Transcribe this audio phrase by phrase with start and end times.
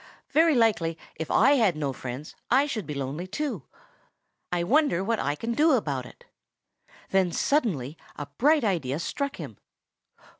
[0.31, 3.65] Very likely if I had no friends I should be lonely too.
[4.51, 6.25] I wonder what I can do about it."
[7.11, 9.59] Then suddenly a bright idea struck him.